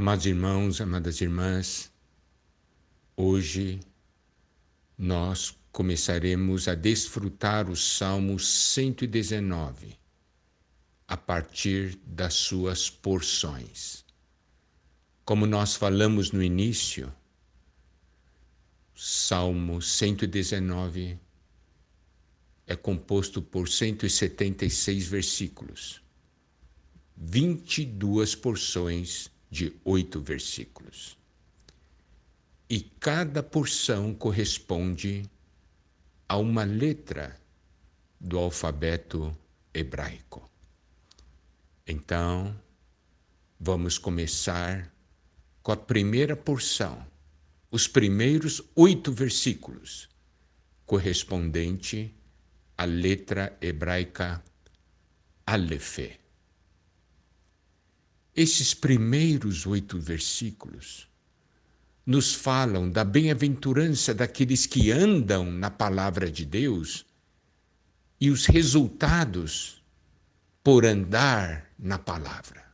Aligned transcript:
Amados 0.00 0.26
irmãos, 0.26 0.80
amadas 0.80 1.20
irmãs, 1.20 1.92
hoje 3.16 3.80
nós 4.96 5.58
começaremos 5.72 6.68
a 6.68 6.76
desfrutar 6.76 7.68
o 7.68 7.74
Salmo 7.74 8.38
119 8.38 9.98
a 11.08 11.16
partir 11.16 11.98
das 12.06 12.34
suas 12.34 12.88
porções. 12.88 14.04
Como 15.24 15.46
nós 15.46 15.74
falamos 15.74 16.30
no 16.30 16.44
início, 16.44 17.12
Salmo 18.94 19.82
119 19.82 21.18
é 22.68 22.76
composto 22.76 23.42
por 23.42 23.68
176 23.68 25.08
versículos, 25.08 26.00
22 27.16 28.36
porções 28.36 29.36
de 29.50 29.74
oito 29.84 30.20
versículos. 30.20 31.16
E 32.68 32.80
cada 32.80 33.42
porção 33.42 34.14
corresponde 34.14 35.24
a 36.28 36.36
uma 36.36 36.64
letra 36.64 37.40
do 38.20 38.38
alfabeto 38.38 39.36
hebraico. 39.72 40.50
Então, 41.86 42.54
vamos 43.58 43.96
começar 43.96 44.92
com 45.62 45.72
a 45.72 45.76
primeira 45.76 46.36
porção, 46.36 47.06
os 47.70 47.88
primeiros 47.88 48.62
oito 48.74 49.10
versículos, 49.12 50.08
correspondente 50.84 52.14
à 52.76 52.84
letra 52.84 53.56
hebraica 53.60 54.42
Aleph. 55.46 56.18
Esses 58.38 58.72
primeiros 58.72 59.66
oito 59.66 59.98
versículos 59.98 61.08
nos 62.06 62.32
falam 62.36 62.88
da 62.88 63.02
bem-aventurança 63.02 64.14
daqueles 64.14 64.64
que 64.64 64.92
andam 64.92 65.50
na 65.50 65.72
palavra 65.72 66.30
de 66.30 66.44
Deus 66.44 67.04
e 68.20 68.30
os 68.30 68.46
resultados 68.46 69.82
por 70.62 70.86
andar 70.86 71.68
na 71.76 71.98
palavra. 71.98 72.64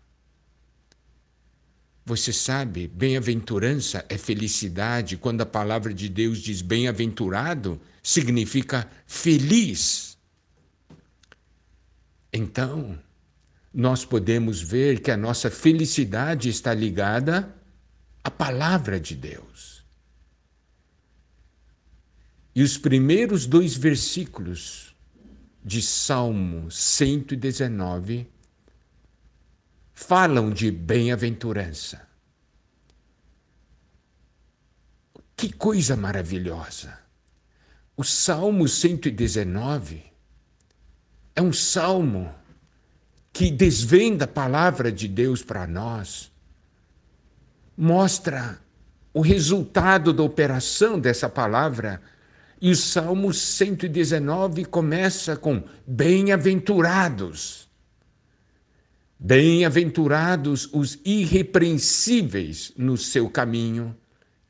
Você 2.04 2.30
sabe, 2.30 2.86
bem-aventurança 2.86 4.04
é 4.10 4.18
felicidade. 4.18 5.16
Quando 5.16 5.40
a 5.40 5.46
palavra 5.46 5.94
de 5.94 6.10
Deus 6.10 6.40
diz 6.40 6.60
bem-aventurado, 6.60 7.80
significa 8.02 8.86
feliz. 9.06 10.18
Então, 12.30 12.98
nós 13.74 14.04
podemos 14.04 14.60
ver 14.60 15.00
que 15.00 15.10
a 15.10 15.16
nossa 15.16 15.50
felicidade 15.50 16.48
está 16.48 16.72
ligada 16.72 17.52
à 18.22 18.30
palavra 18.30 19.00
de 19.00 19.16
Deus. 19.16 19.84
E 22.54 22.62
os 22.62 22.78
primeiros 22.78 23.46
dois 23.46 23.74
versículos 23.74 24.94
de 25.64 25.82
Salmo 25.82 26.70
119 26.70 28.30
falam 29.92 30.52
de 30.52 30.70
bem-aventurança. 30.70 32.06
Que 35.36 35.52
coisa 35.52 35.96
maravilhosa! 35.96 36.96
O 37.96 38.04
Salmo 38.04 38.68
119 38.68 40.04
é 41.34 41.42
um 41.42 41.52
salmo 41.52 42.32
que 43.34 43.50
desvenda 43.50 44.26
a 44.26 44.28
palavra 44.28 44.92
de 44.92 45.08
Deus 45.08 45.42
para 45.42 45.66
nós, 45.66 46.30
mostra 47.76 48.60
o 49.12 49.20
resultado 49.20 50.12
da 50.12 50.22
operação 50.22 51.00
dessa 51.00 51.28
palavra. 51.28 52.00
E 52.60 52.70
o 52.70 52.76
Salmo 52.76 53.34
119 53.34 54.64
começa 54.64 55.36
com 55.36 55.64
bem-aventurados. 55.84 57.68
Bem-aventurados 59.18 60.68
os 60.72 61.00
irrepreensíveis 61.04 62.72
no 62.76 62.96
seu 62.96 63.28
caminho, 63.28 63.96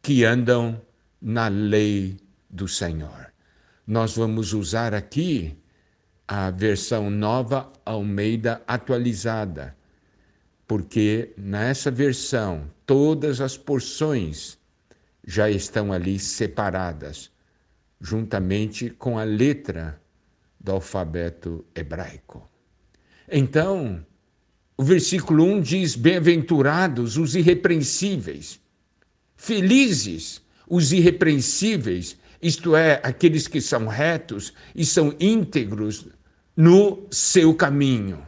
que 0.02 0.26
andam 0.26 0.78
na 1.22 1.48
lei 1.48 2.18
do 2.50 2.68
Senhor. 2.68 3.32
Nós 3.86 4.14
vamos 4.14 4.52
usar 4.52 4.92
aqui 4.92 5.56
a 6.26 6.50
versão 6.50 7.10
nova 7.10 7.70
Almeida 7.84 8.62
atualizada, 8.66 9.76
porque 10.66 11.32
nessa 11.36 11.90
versão 11.90 12.70
todas 12.86 13.40
as 13.40 13.56
porções 13.56 14.58
já 15.26 15.50
estão 15.50 15.92
ali 15.92 16.18
separadas, 16.18 17.30
juntamente 18.00 18.90
com 18.90 19.18
a 19.18 19.24
letra 19.24 20.00
do 20.58 20.72
alfabeto 20.72 21.64
hebraico. 21.74 22.48
Então, 23.30 24.04
o 24.76 24.82
versículo 24.82 25.44
1 25.44 25.60
diz: 25.60 25.94
Bem-aventurados 25.94 27.16
os 27.16 27.34
irrepreensíveis, 27.34 28.60
felizes 29.36 30.42
os 30.66 30.92
irrepreensíveis, 30.92 32.16
isto 32.44 32.76
é, 32.76 33.00
aqueles 33.02 33.48
que 33.48 33.58
são 33.58 33.88
retos 33.88 34.52
e 34.76 34.84
são 34.84 35.14
íntegros 35.18 36.06
no 36.54 37.08
seu 37.10 37.54
caminho, 37.54 38.22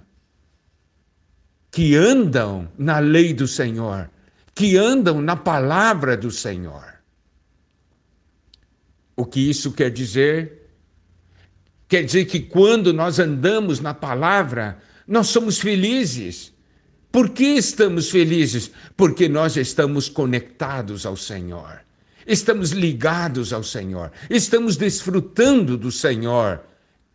que 1.71 1.95
andam 1.95 2.67
na 2.79 2.99
lei 2.99 3.35
do 3.35 3.47
Senhor, 3.47 4.11
que 4.55 4.79
andam 4.79 5.21
na 5.21 5.37
palavra 5.37 6.17
do 6.17 6.31
Senhor. 6.31 6.95
O 9.15 9.27
que 9.27 9.51
isso 9.51 9.73
quer 9.73 9.91
dizer? 9.91 10.71
Quer 11.87 12.03
dizer 12.03 12.25
que 12.25 12.41
quando 12.41 12.95
nós 12.95 13.19
andamos 13.19 13.81
na 13.81 13.93
palavra, 13.93 14.79
nós 15.07 15.27
somos 15.27 15.59
felizes. 15.59 16.55
Por 17.13 17.29
que 17.29 17.45
estamos 17.45 18.11
felizes? 18.11 18.71
Porque 18.97 19.29
nós 19.29 19.57
estamos 19.57 20.09
conectados 20.09 21.05
ao 21.05 21.19
Senhor 21.19 21.86
estamos 22.27 22.71
ligados 22.71 23.53
ao 23.53 23.63
Senhor, 23.63 24.11
estamos 24.29 24.77
desfrutando 24.77 25.77
do 25.77 25.93
Senhor 25.93 26.61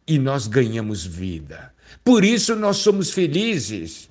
e 0.08 0.18
nós 0.18 0.48
ganhamos 0.48 1.06
vida. 1.06 1.74
Por 2.04 2.24
isso 2.24 2.56
nós 2.56 2.78
somos 2.78 3.12
felizes. 3.12 4.10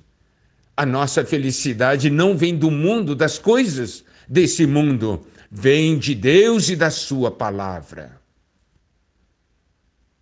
A 0.77 0.85
nossa 0.85 1.25
felicidade 1.25 2.09
não 2.09 2.37
vem 2.37 2.57
do 2.57 2.71
mundo, 2.71 3.15
das 3.15 3.37
coisas 3.37 4.03
desse 4.27 4.65
mundo, 4.65 5.25
vem 5.49 5.97
de 5.97 6.15
Deus 6.15 6.69
e 6.69 6.75
da 6.75 6.89
Sua 6.89 7.29
palavra. 7.29 8.19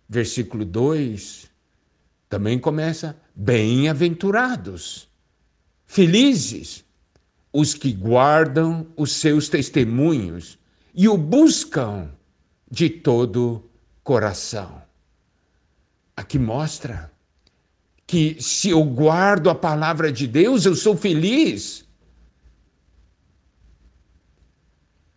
Versículo 0.08 0.64
2 0.64 1.48
também 2.28 2.58
começa: 2.58 3.16
bem-aventurados, 3.34 5.08
felizes 5.86 6.84
os 7.52 7.74
que 7.74 7.92
guardam 7.92 8.86
os 8.96 9.12
seus 9.12 9.48
testemunhos 9.48 10.59
e 10.94 11.08
o 11.08 11.16
buscam 11.16 12.10
de 12.70 12.88
todo 12.88 13.68
coração. 14.02 14.82
Aqui 16.16 16.38
mostra 16.38 17.12
que 18.06 18.40
se 18.42 18.70
eu 18.70 18.82
guardo 18.84 19.48
a 19.48 19.54
palavra 19.54 20.12
de 20.12 20.26
Deus, 20.26 20.66
eu 20.66 20.74
sou 20.74 20.96
feliz. 20.96 21.86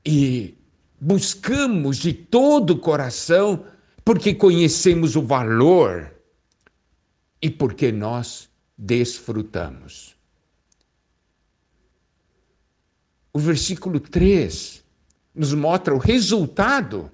E 0.05 0.55
buscamos 0.99 1.97
de 1.97 2.13
todo 2.13 2.71
o 2.71 2.79
coração 2.79 3.65
porque 4.05 4.33
conhecemos 4.33 5.15
o 5.15 5.21
valor 5.21 6.13
e 7.41 7.49
porque 7.49 7.91
nós 7.91 8.49
desfrutamos. 8.77 10.15
O 13.31 13.39
versículo 13.39 13.99
3 13.99 14.82
nos 15.33 15.53
mostra 15.53 15.93
o 15.93 15.97
resultado 15.97 17.11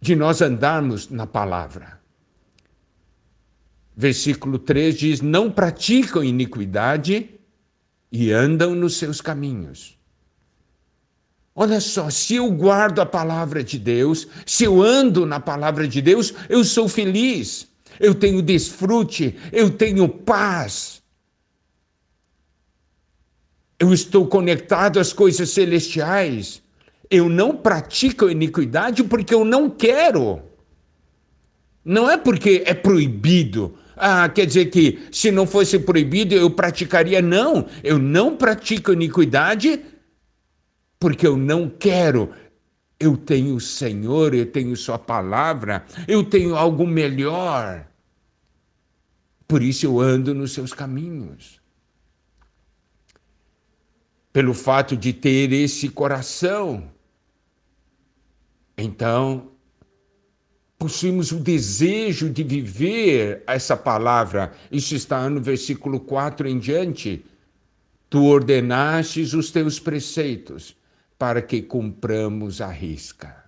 de 0.00 0.16
nós 0.16 0.42
andarmos 0.42 1.08
na 1.08 1.26
palavra. 1.26 2.00
Versículo 3.96 4.58
3 4.58 4.96
diz: 4.96 5.20
Não 5.20 5.50
praticam 5.50 6.24
iniquidade 6.24 7.30
e 8.10 8.32
andam 8.32 8.74
nos 8.74 8.96
seus 8.96 9.20
caminhos. 9.20 9.96
Olha 11.54 11.80
só, 11.80 12.10
se 12.10 12.34
eu 12.34 12.50
guardo 12.50 13.00
a 13.00 13.06
palavra 13.06 13.62
de 13.62 13.78
Deus, 13.78 14.26
se 14.44 14.64
eu 14.64 14.82
ando 14.82 15.24
na 15.24 15.38
palavra 15.38 15.86
de 15.86 16.02
Deus, 16.02 16.34
eu 16.48 16.64
sou 16.64 16.88
feliz, 16.88 17.68
eu 18.00 18.12
tenho 18.12 18.42
desfrute, 18.42 19.36
eu 19.52 19.70
tenho 19.70 20.08
paz. 20.08 21.00
Eu 23.78 23.92
estou 23.92 24.26
conectado 24.26 25.00
às 25.00 25.12
coisas 25.12 25.50
celestiais. 25.50 26.62
Eu 27.10 27.28
não 27.28 27.56
pratico 27.56 28.30
iniquidade 28.30 29.04
porque 29.04 29.34
eu 29.34 29.44
não 29.44 29.68
quero. 29.68 30.42
Não 31.84 32.10
é 32.10 32.16
porque 32.16 32.62
é 32.64 32.72
proibido, 32.72 33.76
ah, 33.96 34.28
quer 34.28 34.46
dizer 34.46 34.66
que 34.66 35.06
se 35.12 35.30
não 35.30 35.46
fosse 35.46 35.78
proibido 35.78 36.34
eu 36.34 36.50
praticaria. 36.50 37.22
Não, 37.22 37.66
eu 37.82 37.98
não 37.98 38.36
pratico 38.36 38.92
iniquidade 38.92 39.80
porque 40.98 41.26
eu 41.26 41.36
não 41.36 41.68
quero. 41.68 42.30
Eu 42.98 43.16
tenho 43.16 43.56
o 43.56 43.60
Senhor, 43.60 44.34
eu 44.34 44.46
tenho 44.46 44.76
Sua 44.76 44.98
palavra, 44.98 45.84
eu 46.08 46.24
tenho 46.24 46.56
algo 46.56 46.86
melhor. 46.86 47.86
Por 49.46 49.62
isso 49.62 49.86
eu 49.86 50.00
ando 50.00 50.34
nos 50.34 50.52
seus 50.52 50.72
caminhos. 50.72 51.60
Pelo 54.34 54.52
fato 54.52 54.94
de 54.96 55.14
ter 55.14 55.50
esse 55.52 55.88
coração. 55.88 56.90
Então, 58.76 59.52
possuímos 60.76 61.32
o 61.32 61.38
desejo 61.38 62.28
de 62.28 62.42
viver 62.42 63.44
essa 63.46 63.76
palavra. 63.76 64.52
Isso 64.70 64.94
está 64.94 65.30
no 65.30 65.40
versículo 65.40 66.00
4 66.00 66.48
em 66.48 66.58
diante. 66.58 67.24
Tu 68.10 68.22
ordenastes 68.22 69.32
os 69.32 69.50
teus 69.50 69.78
preceitos 69.80 70.76
para 71.18 71.40
que 71.40 71.62
cumpramos 71.62 72.60
a 72.60 72.68
risca. 72.68 73.44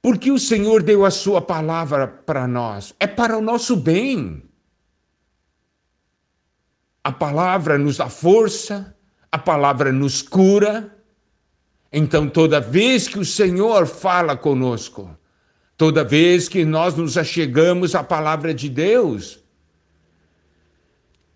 Porque 0.00 0.30
o 0.30 0.38
Senhor 0.38 0.82
deu 0.82 1.04
a 1.04 1.10
sua 1.10 1.42
palavra 1.42 2.08
para 2.08 2.46
nós, 2.46 2.94
é 2.98 3.06
para 3.06 3.36
o 3.36 3.42
nosso 3.42 3.76
bem. 3.76 4.42
A 7.06 7.12
palavra 7.12 7.78
nos 7.78 7.98
dá 7.98 8.08
força, 8.08 8.92
a 9.30 9.38
palavra 9.38 9.92
nos 9.92 10.22
cura. 10.22 10.92
Então, 11.92 12.28
toda 12.28 12.60
vez 12.60 13.06
que 13.06 13.16
o 13.16 13.24
Senhor 13.24 13.86
fala 13.86 14.36
conosco, 14.36 15.16
toda 15.76 16.02
vez 16.02 16.48
que 16.48 16.64
nós 16.64 16.96
nos 16.96 17.16
achegamos 17.16 17.94
à 17.94 18.02
palavra 18.02 18.52
de 18.52 18.68
Deus, 18.68 19.38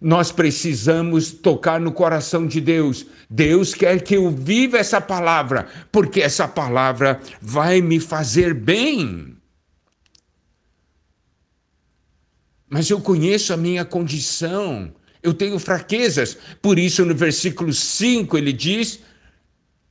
nós 0.01 0.33
precisamos 0.33 1.31
tocar 1.31 1.79
no 1.79 1.93
coração 1.93 2.49
de 2.49 2.61
Deus. 2.61 3.07
Deus 3.31 3.73
quer 3.73 4.03
que 4.03 4.17
eu 4.17 4.29
viva 4.29 4.77
essa 4.77 5.01
palavra, 5.01 5.69
porque 5.93 6.21
essa 6.21 6.49
palavra 6.49 7.21
vai 7.41 7.81
me 7.81 8.01
fazer 8.01 8.55
bem. 8.55 9.37
Mas 12.69 12.91
eu 12.91 13.01
conheço 13.01 13.53
a 13.53 13.57
minha 13.57 13.85
condição, 13.85 14.93
eu 15.23 15.35
tenho 15.35 15.59
fraquezas. 15.59 16.37
Por 16.63 16.79
isso, 16.79 17.05
no 17.05 17.15
versículo 17.15 17.73
5, 17.73 18.37
ele 18.39 18.53
diz: 18.53 19.01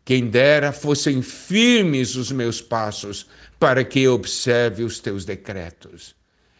Quem 0.03 0.27
dera 0.27 0.71
fossem 0.71 1.21
firmes 1.21 2.15
os 2.15 2.31
meus 2.31 2.61
passos, 2.61 3.27
para 3.59 3.83
que 3.83 4.01
eu 4.01 4.13
observe 4.13 4.83
os 4.83 4.99
teus 4.99 5.25
decretos. 5.25 6.15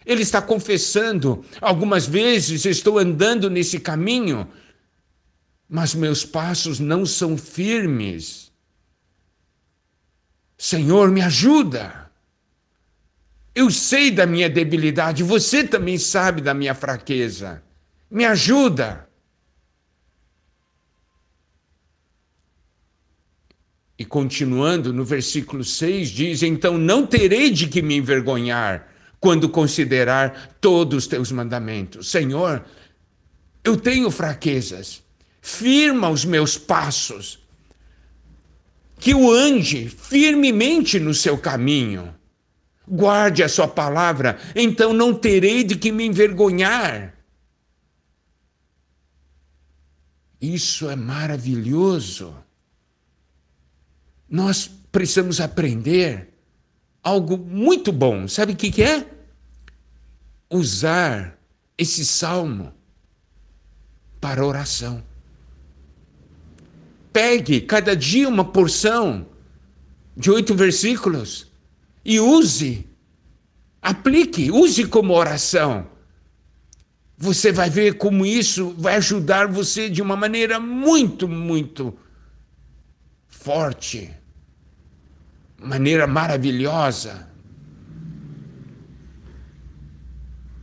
Ele 0.06 0.22
está 0.22 0.42
confessando, 0.42 1.44
algumas 1.62 2.08
vezes 2.08 2.66
estou 2.66 2.98
andando 2.98 3.50
nesse 3.50 3.80
caminho, 3.80 4.48
mas 5.68 5.94
meus 5.94 6.26
passos 6.26 6.80
não 6.80 7.06
são 7.06 7.38
firmes. 7.38 8.52
Senhor, 10.58 11.12
me 11.12 11.22
ajuda. 11.22 12.10
Eu 13.54 13.70
sei 13.70 14.10
da 14.10 14.26
minha 14.26 14.50
debilidade, 14.50 15.24
você 15.24 15.64
também 15.64 15.98
sabe 15.98 16.42
da 16.42 16.54
minha 16.54 16.74
fraqueza. 16.74 17.62
Me 18.10 18.26
ajuda. 18.26 19.08
E 23.98 24.06
continuando 24.06 24.94
no 24.94 25.04
versículo 25.04 25.64
6, 25.64 26.10
diz: 26.10 26.42
Então 26.42 26.78
não 26.78 27.06
terei 27.06 27.52
de 27.52 27.68
que 27.68 27.82
me 27.82 27.98
envergonhar 27.98 28.88
quando 29.20 29.50
considerar 29.50 30.58
todos 30.62 31.04
os 31.04 31.08
teus 31.08 31.32
mandamentos. 31.32 32.10
Senhor, 32.10 32.64
eu 33.64 33.76
tenho 33.76 34.10
fraquezas, 34.10 35.04
firma 35.42 36.10
os 36.10 36.24
meus 36.24 36.58
passos, 36.58 37.40
que 38.98 39.12
eu 39.12 39.30
ande 39.30 39.90
firmemente 39.90 41.00
no 41.00 41.14
seu 41.14 41.38
caminho. 41.38 42.16
Guarde 42.88 43.44
a 43.44 43.50
sua 43.50 43.68
palavra, 43.68 44.40
então 44.56 44.94
não 44.94 45.14
terei 45.14 45.64
de 45.64 45.76
que 45.76 45.92
me 45.92 46.06
envergonhar. 46.06 47.19
Isso 50.42 50.90
é 50.90 50.96
maravilhoso. 50.96 52.34
Nós 54.30 54.70
precisamos 54.92 55.42
aprender 55.42 56.34
algo 57.04 57.38
muito 57.38 57.92
bom. 57.92 58.28
Sabe 58.28 58.54
o 58.54 58.56
que, 58.56 58.72
que 58.72 58.84
é? 58.84 59.06
Usar 60.50 61.38
esse 61.78 62.06
salmo 62.06 62.74
para 64.20 64.46
oração. 64.46 65.04
Pegue 67.12 67.62
cada 67.62 67.96
dia 67.96 68.28
uma 68.28 68.46
porção 68.46 69.26
de 70.16 70.30
oito 70.30 70.54
versículos 70.54 71.48
e 72.04 72.20
use, 72.20 72.86
aplique, 73.82 74.52
use 74.52 74.86
como 74.86 75.14
oração. 75.14 75.88
Você 77.20 77.52
vai 77.52 77.70
ver 77.70 77.98
como 77.98 78.26
isso 78.26 78.74
vai 78.78 78.96
ajudar 78.96 79.46
você 79.46 79.90
de 79.90 80.02
uma 80.02 80.16
maneira 80.16 80.60
muito, 80.60 81.28
muito 81.28 81.96
forte 83.28 84.18
maneira 85.62 86.08
maravilhosa. 86.08 87.28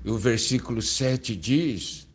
E 0.05 0.11
o 0.11 0.17
versículo 0.17 0.81
7 0.81 1.37
diz: 1.37 2.09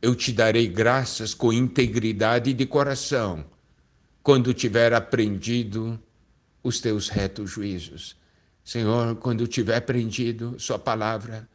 Eu 0.00 0.14
te 0.14 0.32
darei 0.32 0.66
graças 0.66 1.34
com 1.34 1.52
integridade 1.52 2.52
de 2.52 2.66
coração, 2.66 3.44
quando 4.22 4.52
tiver 4.52 4.92
aprendido 4.92 6.00
os 6.62 6.80
teus 6.80 7.08
retos 7.08 7.50
juízos. 7.50 8.16
Senhor, 8.64 9.16
quando 9.16 9.46
tiver 9.46 9.76
aprendido 9.76 10.54
Sua 10.58 10.78
palavra, 10.78 11.48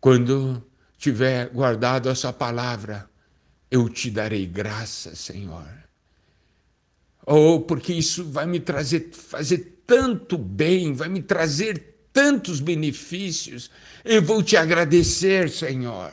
quando 0.00 0.62
tiver 0.98 1.48
guardado 1.48 2.10
a 2.10 2.14
Sua 2.14 2.32
palavra, 2.32 3.08
eu 3.70 3.88
te 3.88 4.10
darei 4.10 4.46
graças, 4.46 5.18
Senhor 5.18 5.88
Oh, 7.30 7.60
porque 7.60 7.92
isso 7.92 8.24
vai 8.24 8.46
me 8.46 8.58
trazer, 8.58 9.10
fazer 9.12 9.82
tanto 9.86 10.38
bem, 10.38 10.94
vai 10.94 11.10
me 11.10 11.22
trazer 11.22 12.08
tantos 12.10 12.58
benefícios. 12.58 13.70
Eu 14.02 14.22
vou 14.22 14.42
te 14.42 14.56
agradecer, 14.56 15.50
Senhor. 15.50 16.10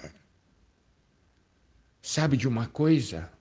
Sabe 2.01 2.35
de 2.35 2.49
uma 2.49 2.67
coisa? 2.67 3.31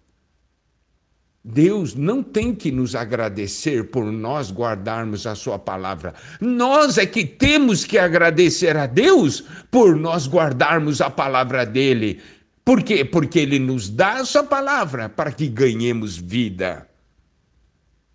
Deus 1.44 1.94
não 1.94 2.22
tem 2.22 2.54
que 2.54 2.72
nos 2.72 2.94
agradecer 2.94 3.90
por 3.90 4.10
nós 4.10 4.50
guardarmos 4.50 5.26
a 5.26 5.34
Sua 5.34 5.58
palavra. 5.58 6.14
Nós 6.40 6.96
é 6.96 7.04
que 7.04 7.26
temos 7.26 7.84
que 7.84 7.98
agradecer 7.98 8.78
a 8.78 8.86
Deus 8.86 9.42
por 9.70 9.94
nós 9.94 10.26
guardarmos 10.26 11.02
a 11.02 11.10
palavra 11.10 11.66
dele. 11.66 12.22
Por 12.64 12.82
quê? 12.82 13.04
Porque 13.04 13.40
Ele 13.40 13.58
nos 13.58 13.90
dá 13.90 14.20
a 14.20 14.24
Sua 14.24 14.42
palavra 14.42 15.10
para 15.10 15.30
que 15.30 15.46
ganhemos 15.46 16.16
vida. 16.16 16.88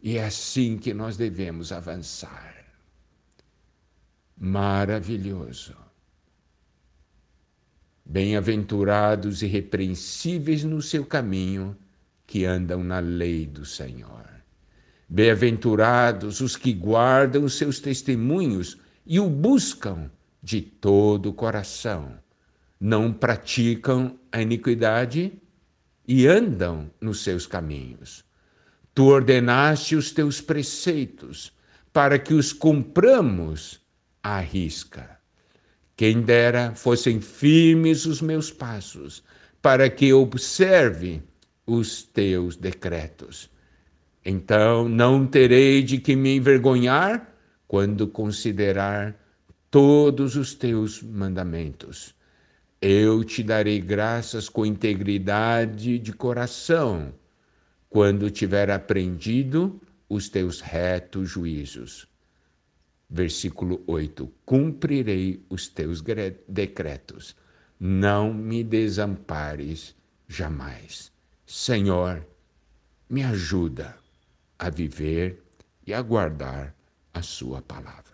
E 0.02 0.18
é 0.18 0.26
assim 0.26 0.76
que 0.76 0.92
nós 0.92 1.16
devemos 1.16 1.72
avançar. 1.72 2.56
Maravilhoso. 4.36 5.76
Bem-aventurados 8.04 9.44
e 9.44 9.46
repreensíveis 9.46 10.64
no 10.64 10.82
seu 10.82 11.06
caminho, 11.06 11.78
que 12.30 12.46
andam 12.46 12.84
na 12.84 13.00
lei 13.00 13.48
do 13.48 13.66
Senhor. 13.66 14.24
Bem-aventurados 15.10 16.42
os 16.42 16.56
que 16.56 16.72
guardam 16.72 17.44
os 17.44 17.56
seus 17.56 17.80
testemunhos 17.80 18.78
e 19.04 19.20
o 19.20 19.28
buscam 19.28 20.12
de 20.40 20.62
todo 20.62 21.30
o 21.30 21.34
coração. 21.34 22.14
Não 22.80 23.12
praticam 23.12 24.16
a 24.32 24.44
iniquidade 24.44 25.42
e 26.08 26.28
andam 26.28 26.92
nos 27.02 27.24
seus 27.24 27.48
caminhos. 27.48 28.24
Tu 28.94 29.06
ordenaste 29.06 29.96
os 29.96 30.12
teus 30.12 30.40
preceitos 30.40 31.52
para 31.92 32.20
que 32.20 32.36
os 32.36 32.54
cumpramos 32.54 33.82
à 34.22 34.40
risca. 34.40 35.18
Quem 35.98 36.22
dera 36.22 36.76
fossem 36.76 37.22
firmes 37.22 38.06
os 38.06 38.22
meus 38.22 38.52
passos, 38.52 39.24
para 39.64 39.90
que 39.90 40.14
observe 40.14 41.24
os 41.70 42.02
teus 42.02 42.56
decretos. 42.56 43.50
Então 44.26 44.90
não 44.90 45.28
terei 45.28 45.84
de 45.84 46.00
que 46.00 46.16
me 46.16 46.36
envergonhar 46.36 47.32
quando 47.68 48.08
considerar 48.08 49.16
todos 49.70 50.36
os 50.36 50.56
teus 50.56 51.04
mandamentos. 51.04 52.16
Eu 52.82 53.24
te 53.24 53.44
darei 53.44 53.80
graças 53.80 54.50
com 54.50 54.66
integridade 54.66 56.00
de 56.00 56.12
coração 56.12 57.14
quando 57.88 58.32
tiver 58.32 58.72
aprendido 58.72 59.80
os 60.08 60.28
teus 60.28 60.62
retos 60.62 61.30
juízos. 61.30 62.08
Versículo 63.08 63.84
8: 63.86 64.32
Cumprirei 64.44 65.46
os 65.50 65.68
teus 65.68 66.02
decretos, 66.48 67.36
não 67.80 68.34
me 68.34 68.64
desampares 68.64 69.96
jamais. 70.28 71.12
Senhor, 71.51 72.27
me 73.10 73.24
ajuda 73.24 73.98
a 74.60 74.70
viver 74.70 75.41
e 75.84 75.91
a 75.96 76.00
guardar 76.00 76.75
a 77.12 77.24
Sua 77.24 77.60
palavra. 77.60 78.09